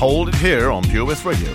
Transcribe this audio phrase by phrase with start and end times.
[0.00, 1.54] Hold it here on Pure West Radio.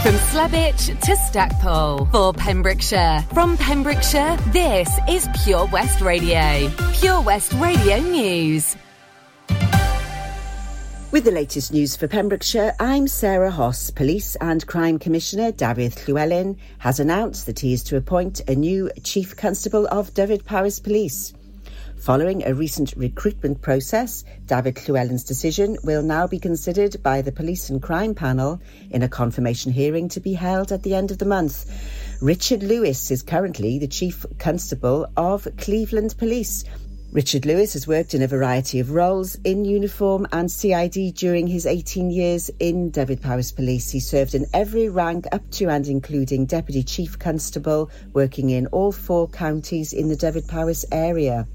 [0.00, 3.24] From Slebech to Stackpole for Pembrokeshire.
[3.32, 6.70] From Pembrokeshire, this is Pure West Radio.
[6.92, 8.76] Pure West Radio News.
[11.10, 13.90] With the latest news for Pembrokeshire, I'm Sarah Hoss.
[13.90, 18.88] Police and Crime Commissioner Dafydd Llywelyn has announced that he is to appoint a new
[19.02, 21.32] Chief Constable of Dyfed-Powys Police.
[22.04, 27.70] Following a recent recruitment process, Dafydd Llywelyn's decision will now be considered by the Police
[27.70, 31.24] and Crime Panel in a confirmation hearing to be held at the end of the
[31.24, 31.64] month.
[32.20, 36.64] Richard Lewis is currently the Chief Constable of Cleveland Police.
[37.10, 41.64] Richard Lewis has worked in a variety of roles in uniform and CID during his
[41.64, 43.90] 18 years in Dyfed-Powys Police.
[43.90, 48.92] He served in every rank up to and including Deputy Chief Constable, working in all
[48.92, 51.46] four counties in the Dyfed-Powys area.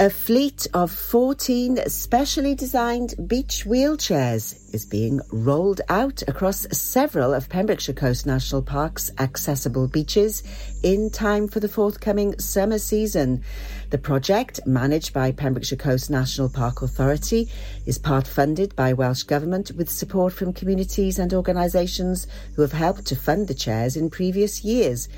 [0.00, 7.48] A fleet of 14 specially designed beach wheelchairs is being rolled out across several of
[7.48, 10.44] Pembrokeshire Coast National Park's accessible beaches
[10.84, 13.42] in time for the forthcoming summer season.
[13.90, 17.48] The project, managed by Pembrokeshire Coast National Park Authority,
[17.84, 23.04] is part funded by Welsh Government with support from communities and organisations who have helped
[23.06, 25.08] to fund the chairs in previous years.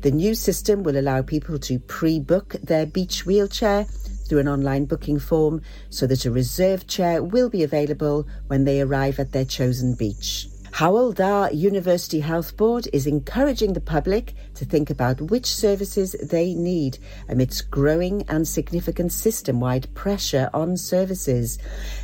[0.00, 3.86] The new system will allow people to pre-book their beach wheelchair
[4.30, 8.80] through an online booking form so that a reserved chair will be available when they
[8.80, 10.46] arrive at their chosen beach.
[10.70, 16.54] Hywel Dda University Health Board is encouraging the public to think about which services they
[16.54, 16.96] need
[17.28, 21.58] amidst growing and significant system-wide pressure on services.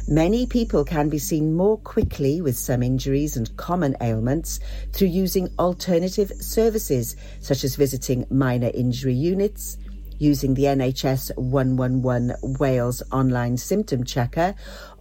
[0.08, 4.58] Many people can be seen more quickly with some injuries and common ailments
[4.92, 9.78] through using alternative services such as visiting minor injury units,
[10.18, 14.54] using the NHS 111 Wales online symptom checker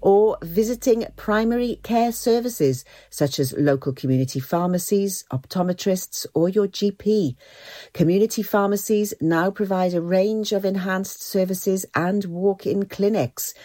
[0.05, 7.36] or visiting primary care services such as local community pharmacies, optometrists or your GP.
[7.93, 13.55] Community pharmacies now provide a range of enhanced services and walk-in clinics.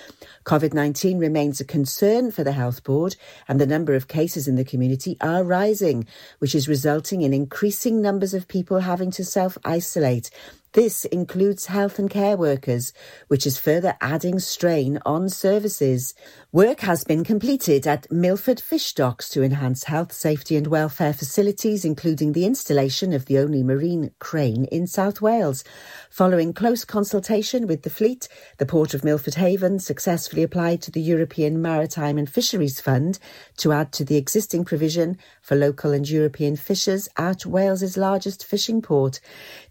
[0.44, 4.64] COVID-19 remains a concern for the health board and the number of cases in the
[4.64, 6.06] community are rising,
[6.38, 10.30] which is resulting in increasing numbers of people having to self-isolate
[10.72, 12.92] this includes health and care workers,
[13.26, 16.14] which is further adding strain on services.
[16.52, 21.84] Work has been completed at Milford Fish Docks to enhance health, safety and welfare facilities,
[21.84, 25.64] including the installation of the only marine crane in South Wales.
[26.08, 31.00] Following close consultation with the fleet, the Port of Milford Haven successfully applied to the
[31.00, 33.18] European Maritime and Fisheries Fund
[33.56, 38.80] to add to the existing provision for local and European fishers at Wales's largest fishing
[38.80, 39.20] port.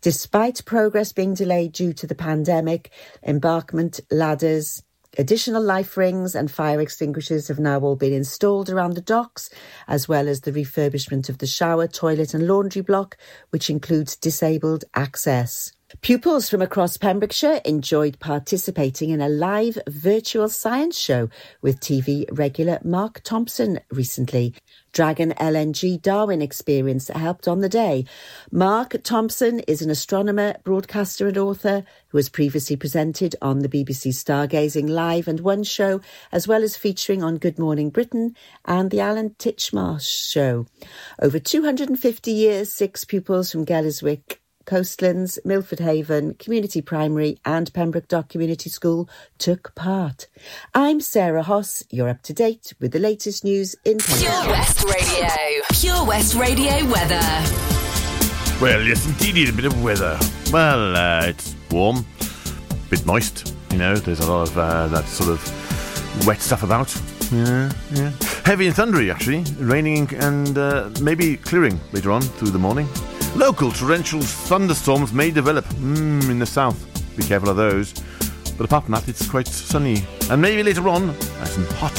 [0.02, 2.90] Despite progress being delayed due to the pandemic,
[3.24, 4.82] embarkment ladders,
[5.18, 9.50] Additional life rings and fire extinguishers have now all been installed around the docks,
[9.88, 13.18] as well as the refurbishment of the shower, toilet and laundry block,
[13.50, 15.72] which includes disabled access.
[16.02, 21.30] Pupils from across Pembrokeshire enjoyed participating in a live virtual science show
[21.64, 24.54] with TV regular Mark Thompson recently.
[24.94, 28.06] Dragon LNG Darwin experience helped on the day.
[28.52, 34.14] Mark Thompson is an astronomer, broadcaster and author who has previously presented on the BBC
[34.14, 36.02] Stargazing Live and One show,
[36.32, 40.68] as well as featuring on Good Morning Britain and the Alan Titchmarsh show.
[41.20, 44.38] Over 250 years, six pupils from Gelliswick
[44.70, 49.10] Coastlands, Milford Haven, Community Primary and Pembroke Dock Community School
[49.40, 50.28] took part.
[50.76, 51.84] I'm Sarah Hoss.
[51.90, 54.30] You're up to date with the latest news in Pembroke.
[54.30, 55.64] Pure West Radio.
[55.72, 57.20] Pure West Radio weather.
[58.62, 60.20] Well, yes, indeed, a bit of weather.
[60.54, 62.06] Well, uh, it's warm,
[62.70, 63.56] a bit moist.
[63.72, 66.96] You know, there's a lot of uh, that sort of wet stuff about.
[67.32, 68.12] Yeah, yeah.
[68.46, 69.46] Heavy and thundery, actually.
[69.58, 72.88] Raining and uh, maybe clearing later on through the morning.
[73.36, 76.78] Local torrential thunderstorms may develop mm, in the south.
[77.16, 77.94] Be careful of those.
[78.58, 80.04] But apart from that, it's quite sunny.
[80.30, 81.94] And maybe later on, nice and hot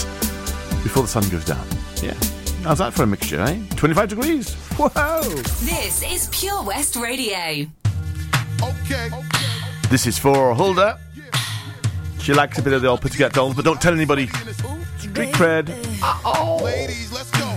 [0.83, 1.67] before the sun goes down.
[2.03, 2.15] Yeah.
[2.63, 3.59] How's that for a mixture, eh?
[3.77, 4.55] 25 degrees.
[4.77, 5.21] Whoa!
[5.65, 7.67] This is Pure West Radio.
[8.63, 9.09] Okay.
[9.89, 10.99] This is for Hulda.
[12.21, 14.27] She likes a bit of the old Pussycat Dolls, but don't tell anybody.
[14.99, 15.69] Street cred.
[16.63, 17.50] Ladies, let's go.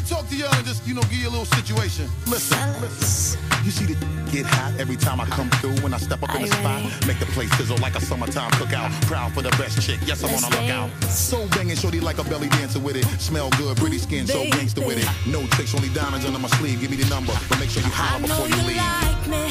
[0.00, 2.08] Me talk to y'all and just, you know, give you a little situation.
[2.26, 3.40] Listen, listen.
[3.64, 3.94] You see the
[4.30, 6.82] get hot every time I come through when I step up in the spot.
[7.06, 8.90] Make the place sizzle like a summertime cookout.
[9.06, 10.90] Proud for the best chick, yes, I'm on a lookout.
[11.10, 13.04] So banging, shorty like a belly dancer with it.
[13.20, 15.08] Smell good, pretty skin, so gangster with it.
[15.30, 16.80] No tricks, only diamonds under my sleeve.
[16.80, 18.76] Give me the number, but make sure you holler before you leave.
[18.76, 19.50] like me.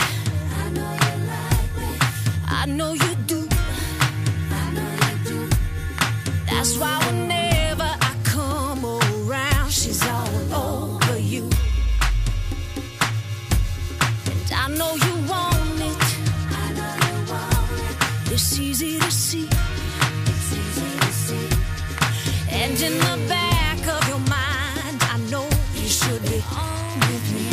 [0.55, 1.97] I know you like me.
[2.47, 3.47] I know you do.
[14.77, 16.03] know you want it.
[16.63, 18.33] I know you want it.
[18.33, 19.49] It's easy to see.
[20.31, 21.49] It's easy to see.
[22.61, 27.47] And in the back of your mind, I know you should be on with me.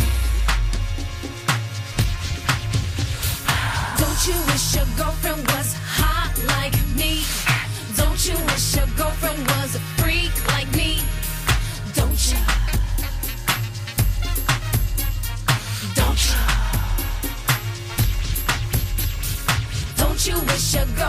[4.00, 7.24] Don't you wish your girlfriend was hot like me?
[7.96, 9.63] Don't you wish your girlfriend was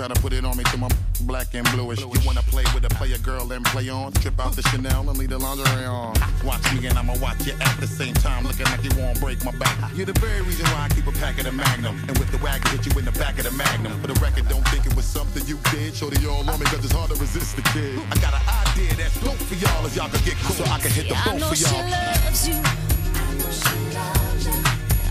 [0.00, 0.88] Try to put it on me to my
[1.28, 2.00] black and bluish.
[2.00, 4.12] You wanna play with a player girl and play on?
[4.12, 6.14] Trip out the Chanel and leave the lingerie on.
[6.42, 8.44] Watch me and I'ma watch you at the same time.
[8.46, 9.76] Looking like you won't break my back.
[9.94, 12.00] You're the very reason why I keep a pack of the Magnum.
[12.08, 13.92] And with the wagon, hit you in the back of the Magnum.
[14.00, 15.94] For the record, don't think it was something you did.
[15.94, 18.00] Shorty all on me cause it's hard to resist the kid.
[18.08, 18.40] I got an
[18.72, 20.56] idea that's dope for y'all as y'all can get cool.
[20.56, 21.76] So I can hit the boat for y'all.
[21.76, 22.56] She loves you.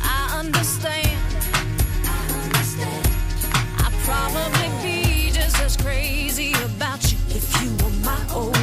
[0.01, 1.09] I understand.
[5.77, 7.18] Crazy about you.
[7.30, 8.59] If you were my old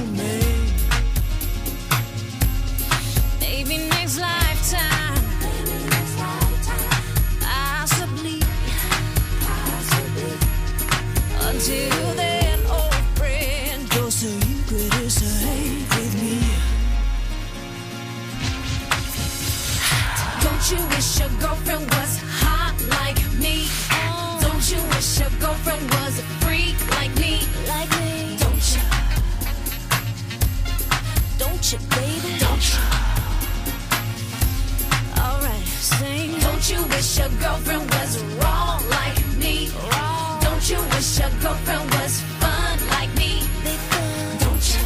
[36.69, 39.71] You wish your girlfriend was wrong like me?
[40.41, 43.43] Don't you wish your girlfriend was fun like me?
[44.41, 44.81] Don't you?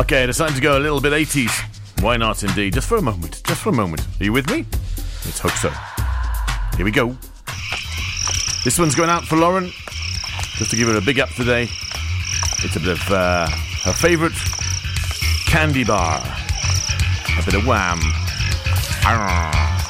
[0.00, 1.50] Okay, decided to go a little bit 80s.
[2.02, 2.74] Why not, indeed?
[2.74, 3.42] Just for a moment.
[3.44, 4.06] Just for a moment.
[4.20, 4.64] Are you with me?
[5.24, 5.72] Let's hope so.
[6.76, 7.16] Here we go.
[8.62, 9.72] This one's going out for Lauren.
[10.54, 11.68] Just to give her a big up today.
[12.64, 13.48] It's a bit of uh,
[13.84, 14.34] her favourite
[15.46, 16.22] candy bar.
[17.38, 17.98] A bit of wham.
[19.02, 19.81] Arrgh.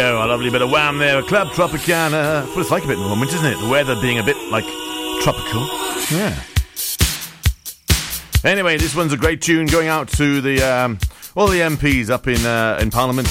[0.00, 2.46] Go, a lovely bit of wham there, a Club Tropicana.
[2.48, 3.58] What it's like a bit in the moment, isn't it?
[3.60, 4.64] The weather being a bit like
[5.20, 5.66] tropical.
[6.10, 6.40] Yeah.
[8.42, 10.98] Anyway, this one's a great tune going out to the um,
[11.36, 13.28] all the MPs up in uh, in Parliament.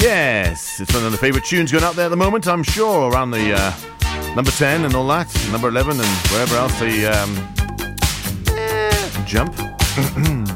[0.00, 2.48] Yes, it's one of the favourite tunes going out there at the moment.
[2.48, 6.76] I'm sure around the uh, number ten and all that, number eleven and wherever else
[6.80, 7.36] they um,
[8.48, 9.54] eh, jump.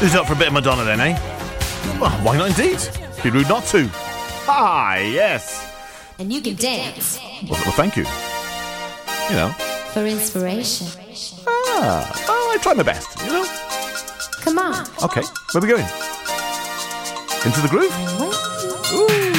[0.00, 1.12] Who's up for a bit of Madonna then, eh?
[2.00, 2.78] Well, why not indeed?
[3.22, 3.86] Be rude not to.
[4.46, 5.66] Hi, yes.
[6.18, 8.04] And you can dance Well, well, thank you.
[9.28, 9.50] You know.
[9.92, 10.86] for inspiration.
[11.46, 13.44] Ah, oh, I try my best, you know.
[14.40, 14.86] Come on.
[15.04, 15.20] Okay,
[15.52, 15.86] where are we going?
[17.44, 17.92] Into the groove?
[18.92, 19.29] Ooh.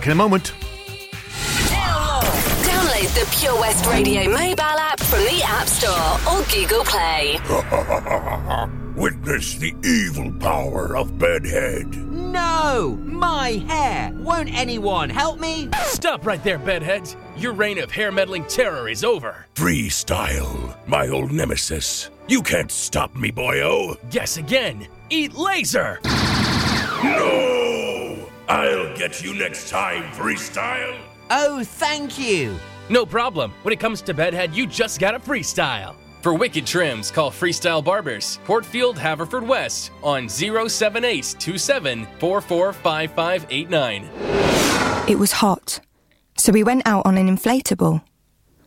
[0.00, 0.54] Back in a moment.
[2.64, 7.38] Download the Pure West Radio mobile app from the App Store or Google Play.
[8.96, 11.94] Witness the evil power of Bedhead.
[12.10, 12.98] No!
[13.02, 14.10] My hair!
[14.14, 15.68] Won't anyone help me?
[15.82, 17.14] Stop right there, bedheads.
[17.36, 19.44] Your reign of hair meddling terror is over.
[19.54, 22.08] Freestyle, my old nemesis.
[22.26, 23.98] You can't stop me, boyo.
[24.08, 24.88] Guess again.
[25.10, 26.00] Eat laser.
[27.04, 27.69] No!
[28.50, 30.98] I'll get you next time, Freestyle.
[31.30, 32.56] Oh, thank you.
[32.88, 33.52] No problem.
[33.62, 35.94] When it comes to bedhead, you just gotta freestyle.
[36.20, 42.08] For wicked trims, call Freestyle Barbers, Portfield, Haverfordwest on 07827
[45.08, 45.78] It was hot,
[46.36, 48.02] so we went out on an inflatable.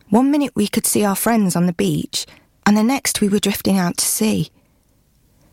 [0.08, 2.24] One minute we could see our friends on the beach,
[2.64, 4.50] and the next we were drifting out to sea.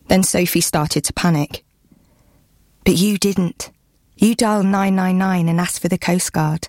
[0.07, 1.65] Then Sophie started to panic.
[2.85, 3.71] But you didn't.
[4.21, 6.67] You dial 999 and ask for the Coast Guard.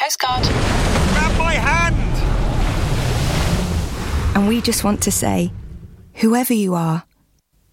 [0.00, 0.44] Coast Guard.
[0.44, 1.94] Grab my hand!
[4.34, 5.52] And we just want to say,
[6.14, 7.04] whoever you are,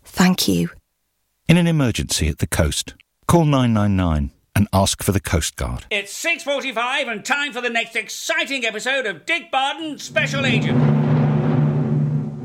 [0.03, 0.71] thank you.
[1.47, 5.85] In an emergency at the coast, call 999 and ask for the Coast Guard.
[5.89, 10.77] It's 6.45 and time for the next exciting episode of Dick Barton Special Agent.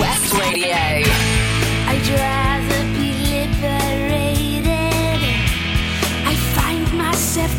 [0.00, 0.76] West Radio.
[1.90, 4.70] I'd rather be liberated.
[6.26, 7.52] I find myself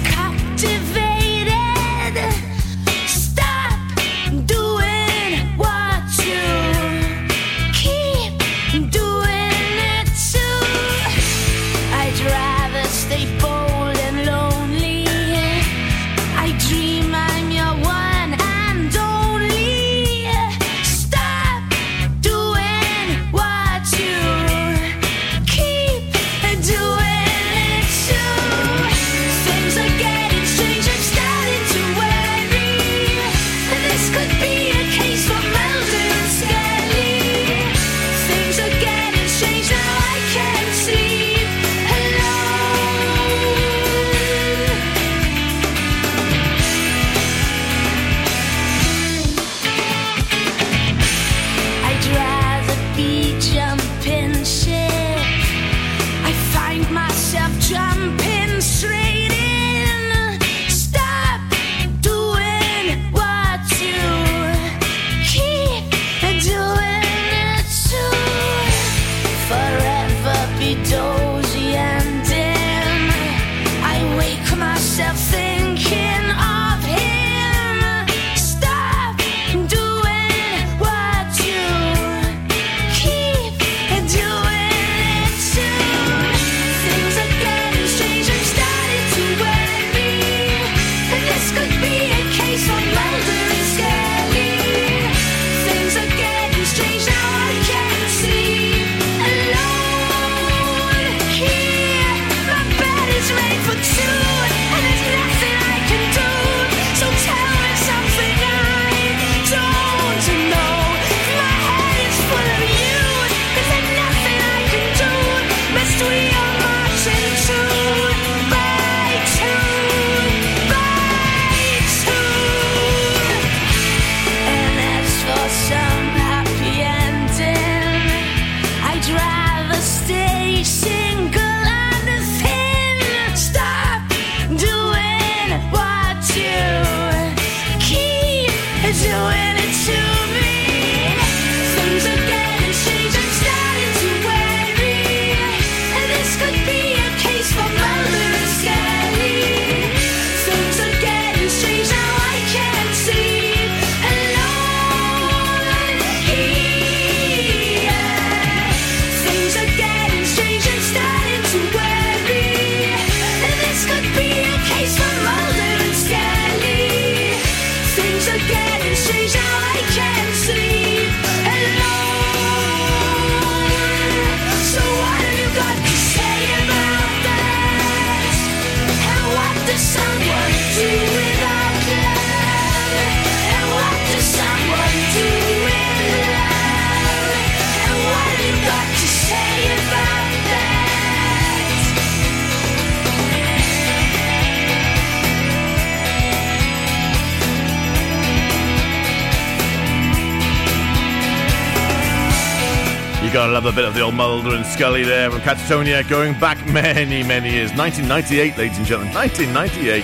[203.30, 206.34] You gotta love a bit of the old Mulder and Scully there from Catatonia, going
[206.40, 207.70] back many, many years.
[207.74, 209.14] 1998, ladies and gentlemen.
[209.14, 210.04] 1998.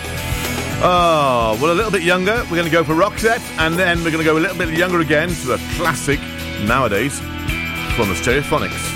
[0.83, 2.43] Oh, well, a little bit younger.
[2.43, 4.69] We're going to go for Roxette, and then we're going to go a little bit
[4.77, 6.19] younger again to a classic
[6.65, 7.17] nowadays
[7.97, 8.93] from the Stereophonics.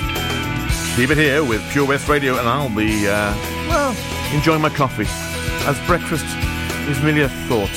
[0.96, 3.34] Keep it here with Pure West Radio, and I'll be, uh,
[3.68, 3.96] well,
[4.32, 5.08] enjoying my coffee
[5.65, 6.26] as breakfast
[6.88, 7.74] is merely a thought.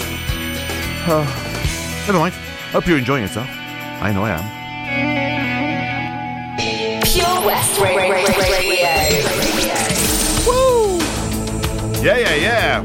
[2.07, 2.35] Never mind.
[2.73, 3.49] Hope you're enjoying yourself.
[3.49, 5.42] I know I am.
[7.12, 7.98] Pure West Radio.
[10.46, 10.98] Woo!
[12.03, 12.83] Yeah, yeah, yeah.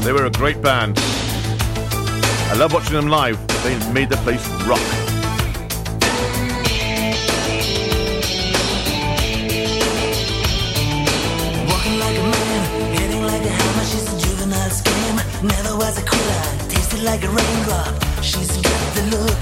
[0.00, 0.98] They were a great band.
[0.98, 3.38] I love watching them live.
[3.62, 4.80] They made the place rock.
[11.70, 13.84] Walking like a man, hitting like a hammer.
[13.84, 15.14] She's a juvenile scam.
[15.44, 16.68] Never was a quitter.
[16.68, 17.94] Tasted like a raindrop.
[18.24, 19.40] She's got the look.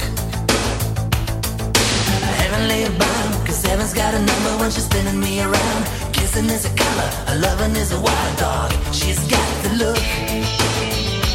[2.36, 3.37] Heavenly bound,
[3.68, 5.84] cause heaven's got a number when she's spinning me around.
[6.12, 8.72] Kissing is a color, a loving is a wild dog.
[8.92, 9.98] She's got the look.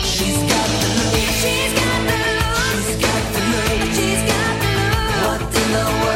[0.04, 1.20] She's got the look.
[1.42, 2.54] She's got the look.
[2.86, 3.82] She's got the look.
[3.98, 5.14] She's got the look.
[5.26, 6.13] What in the world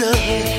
[0.00, 0.49] got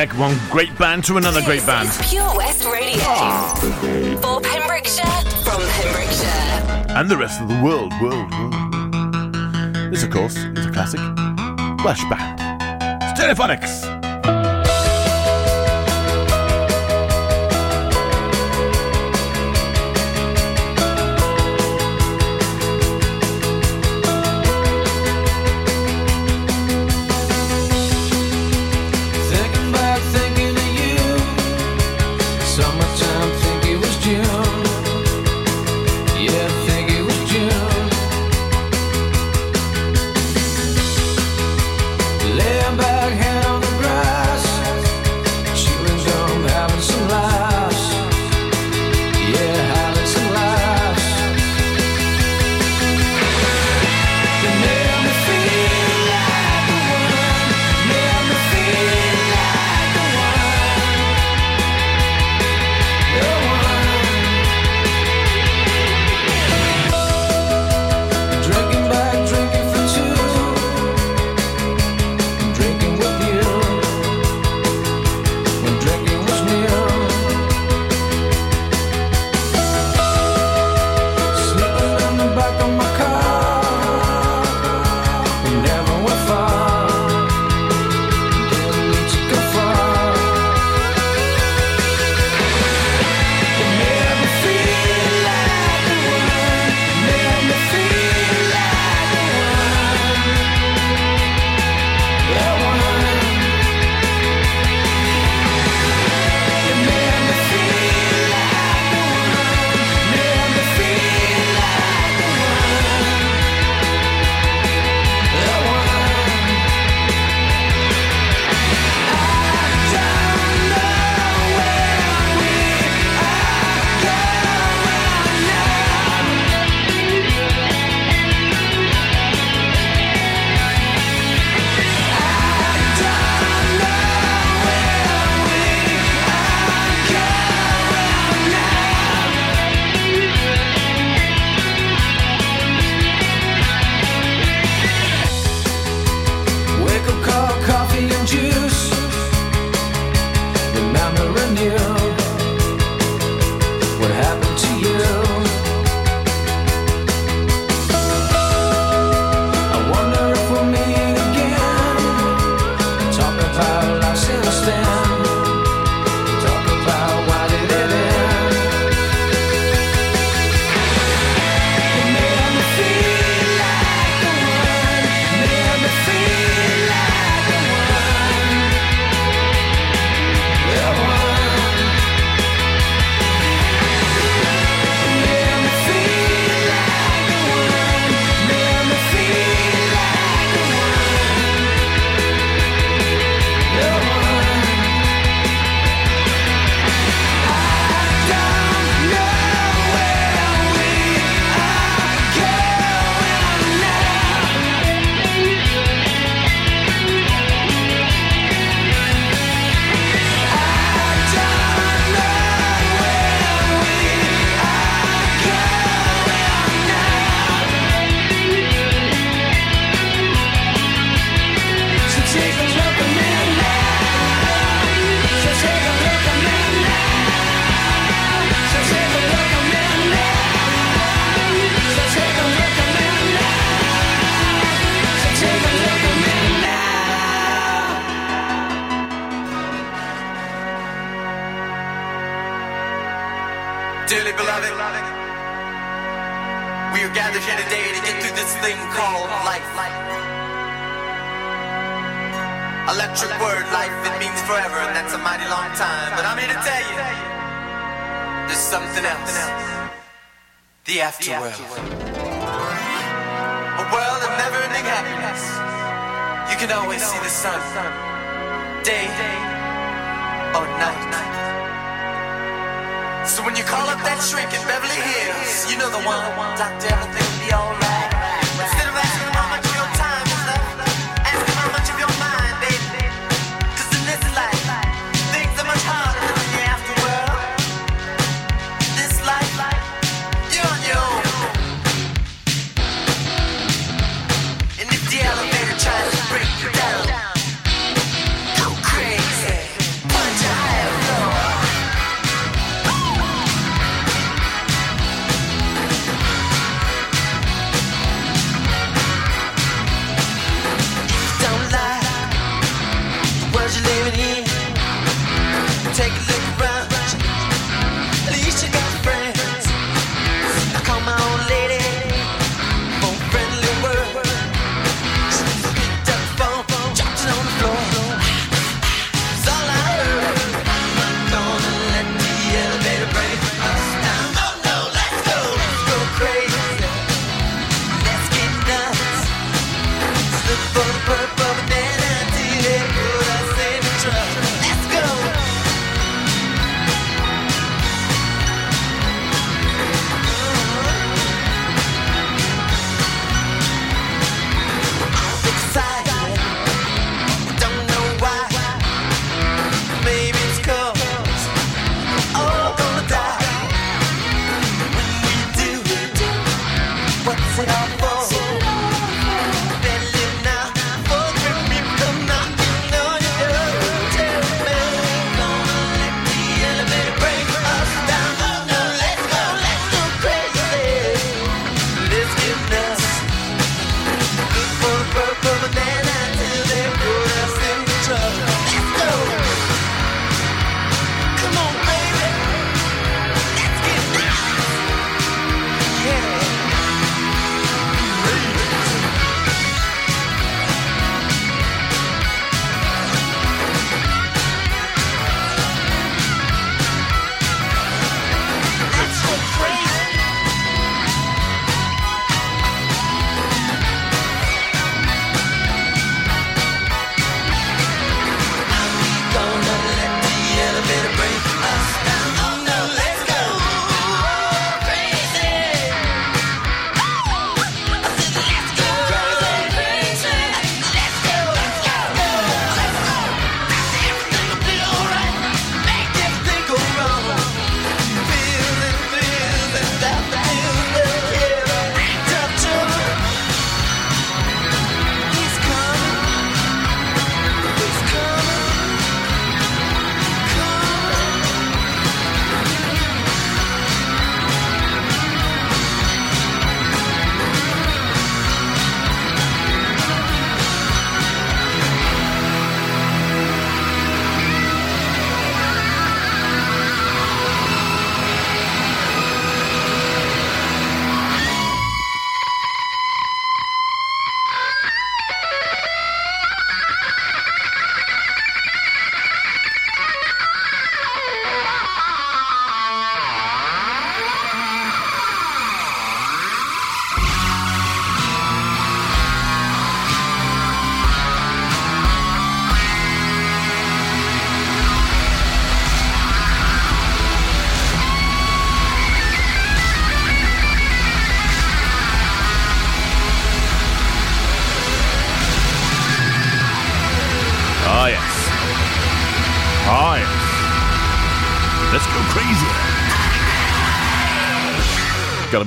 [0.00, 1.90] Yeah, come on, great band to another great band.
[2.08, 3.02] Pure West Radio.
[3.02, 3.54] Ah.
[4.22, 5.04] For Pembrokeshire,
[5.44, 6.96] from Pembrokeshire.
[6.96, 9.92] And the rest of the world, world, world.
[9.92, 11.00] This, of course, is a classic.
[11.84, 12.40] Welsh band.
[13.14, 13.99] Stereophonics.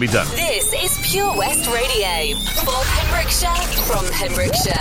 [0.08, 0.28] be done.
[0.36, 2.36] This is Pure West Radio
[2.66, 3.56] for Pembrokeshire
[3.88, 4.76] from Pembrokeshire.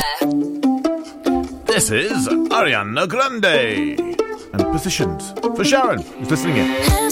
[1.64, 4.16] This is Ariana Grande
[4.52, 5.22] and positioned
[5.56, 7.11] for Sharon, who's listening in.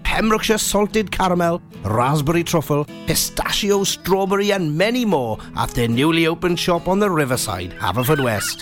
[0.11, 6.89] Pembrokeshire salted caramel, raspberry truffle, pistachio, strawberry, and many more at their newly opened shop
[6.89, 8.61] on the riverside, Haverfordwest.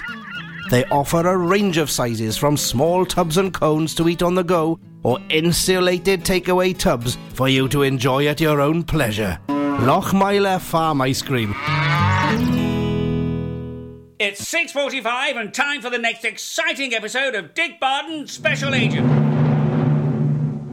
[0.70, 4.44] They offer a range of sizes from small tubs and cones to eat on the
[4.44, 9.40] go or insulated takeaway tubs for you to enjoy at your own pleasure.
[9.48, 11.56] Lochmeyler Farm Ice Cream.
[14.20, 19.39] It's 6.45 and time for the next exciting episode of Dick Barton Special Agent.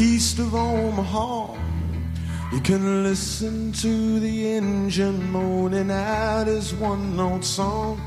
[0.00, 1.54] East of Omaha,
[2.52, 8.00] you can listen to the engine moaning out his one note song.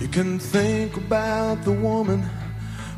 [0.00, 2.24] You can think about the woman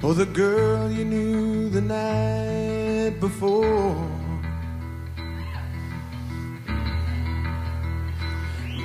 [0.03, 4.09] or the girl you knew the night before.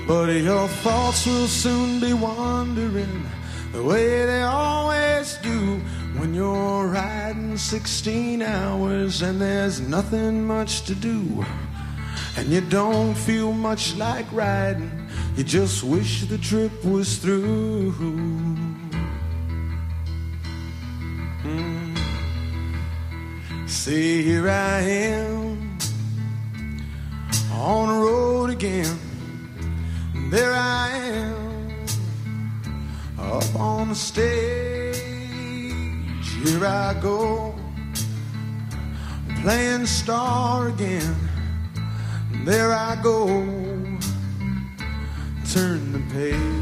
[0.07, 3.25] But your thoughts will soon be wandering
[3.71, 5.79] the way they always do
[6.17, 11.45] when you're riding 16 hours and there's nothing much to do,
[12.37, 14.91] and you don't feel much like riding,
[15.35, 17.93] you just wish the trip was through.
[21.43, 21.97] Mm.
[23.67, 25.77] See, here I am
[27.53, 28.97] on the road again.
[30.29, 31.85] There I am
[33.17, 34.80] up on the stage.
[36.43, 37.53] Here I go
[39.41, 41.15] playing star again.
[42.45, 43.27] There I go,
[45.51, 46.61] turn the page.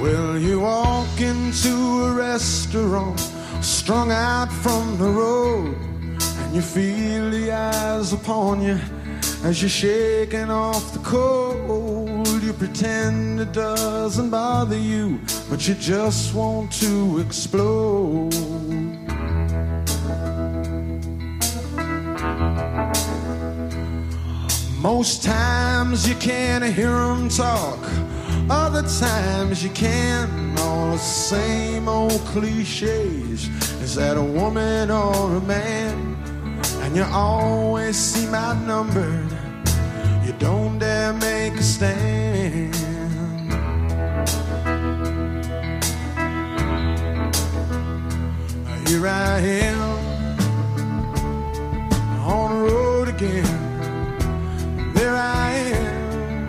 [0.00, 3.20] Well, you walk into a restaurant,
[3.60, 5.76] strung out from the road,
[6.54, 8.78] you feel the eyes upon you
[9.42, 12.28] as you're shaking off the cold.
[12.44, 18.32] You pretend it doesn't bother you, but you just want to explode.
[24.78, 27.80] Most times you can't hear them talk,
[28.48, 30.56] other times you can.
[30.58, 33.48] All the same old cliches.
[33.82, 36.03] Is that a woman or a man?
[36.94, 39.32] And you always seem outnumbered.
[40.24, 42.72] You don't dare make a stand.
[48.86, 49.80] Here I am
[52.20, 53.44] on the road again.
[54.94, 56.46] There I am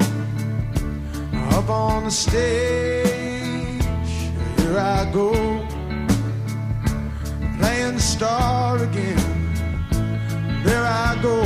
[1.54, 3.02] up on the stage.
[4.60, 5.32] Here I go
[7.58, 9.25] playing the star again.
[10.66, 11.44] There I go,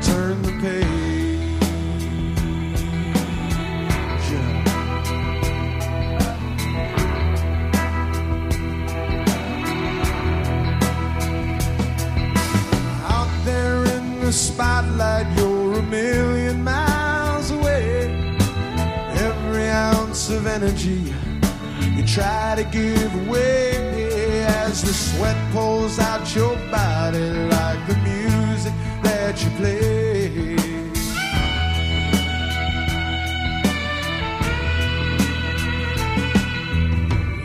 [0.00, 0.86] turn the page.
[13.04, 18.10] Out there in the spotlight, you're a million miles away.
[19.28, 21.12] Every ounce of energy
[21.96, 23.61] you try to give away
[24.92, 30.28] the sweat pulls out your body like the music that you play.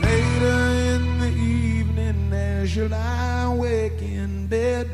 [0.03, 0.59] Later
[0.91, 4.89] in the evening, as you lie awake in bed,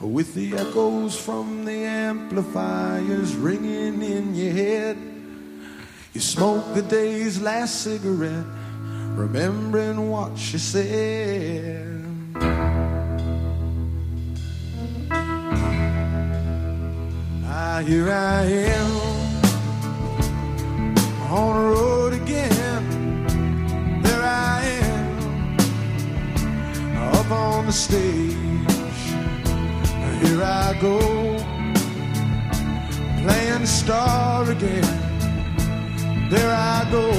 [0.00, 4.96] with the echoes from the amplifiers ringing in your head,
[6.14, 8.46] you smoke the day's last cigarette,
[9.16, 11.89] remembering what she said.
[17.86, 18.90] Here I am
[21.30, 24.02] on the road again.
[24.02, 25.16] There I am
[27.14, 28.36] up on the stage.
[30.22, 30.98] Here I go
[33.22, 34.84] playing star again.
[36.28, 37.10] There I go,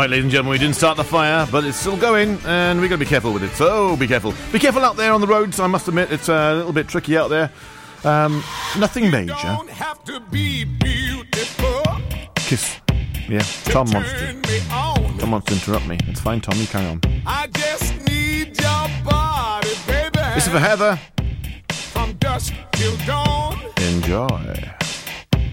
[0.00, 0.52] right, ladies and gentlemen.
[0.52, 3.34] We didn't start the fire, but it's still going, and we've got to be careful
[3.34, 3.50] with it.
[3.50, 4.32] So be careful.
[4.50, 5.60] Be careful out there on the roads.
[5.60, 7.50] I must admit, it's a little bit tricky out there.
[8.02, 8.42] Um,
[8.78, 9.34] nothing major.
[9.34, 11.82] Have to be beautiful.
[12.36, 12.80] Kiss.
[13.28, 14.40] Yeah, Tom wants to.
[15.18, 15.98] Tom wants to interrupt me.
[16.06, 16.58] It's fine, Tom.
[16.58, 17.00] You carry on.
[17.26, 20.18] I just need your body, baby.
[20.34, 20.98] This is for Heather.
[21.68, 23.60] From dusk till dawn.
[23.76, 24.72] Enjoy.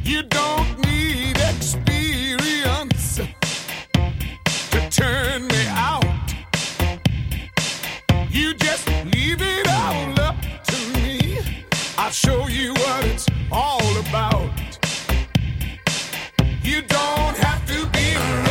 [0.04, 1.97] You don't need experience to
[4.90, 6.04] turn me out.
[8.30, 10.36] You just leave it all up
[10.66, 11.40] to me.
[11.98, 14.50] I'll show you what it's all about.
[16.64, 18.47] You don't have to be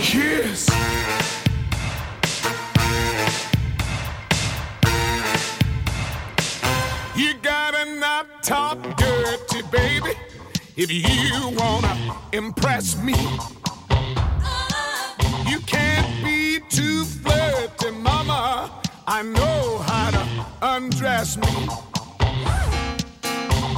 [0.00, 0.68] kiss.
[7.14, 10.12] You gotta not talk dirty, baby,
[10.76, 11.94] if you wanna
[12.32, 13.14] impress me.
[15.46, 18.70] You can't be too flirty, mama.
[19.06, 21.68] I know how to undress me.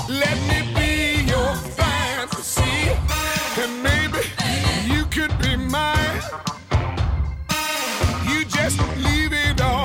[0.09, 0.82] Let me be
[5.15, 6.23] could be mine.
[8.27, 9.82] You just leave it all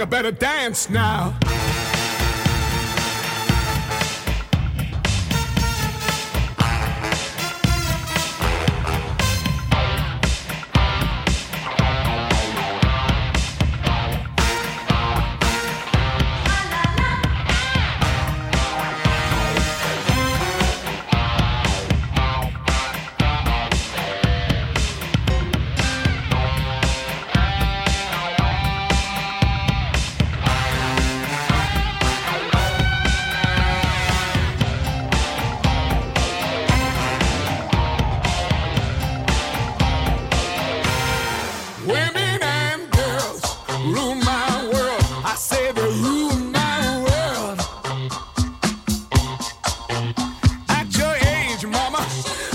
[0.00, 1.36] I better dance now.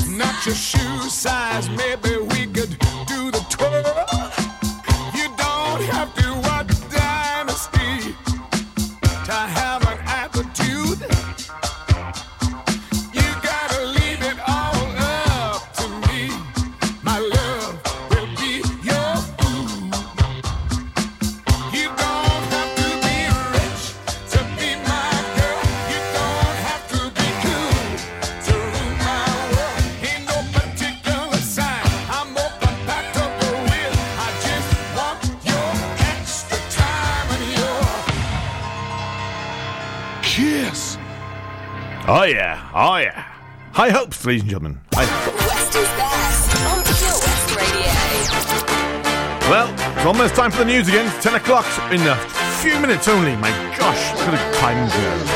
[0.08, 1.70] Not your shoe size.
[1.70, 4.15] Maybe we could do the twirl.
[44.26, 44.80] Ladies and gentlemen.
[44.92, 45.06] High
[45.46, 47.94] West is best on Pure West Radio.
[49.52, 51.06] Well, it's almost time for the news again.
[51.06, 52.16] It's 10 o'clock in a
[52.60, 53.36] few minutes only.
[53.36, 55.35] My gosh, look at the time go.